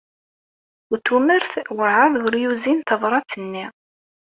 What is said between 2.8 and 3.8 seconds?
tabṛat-nni.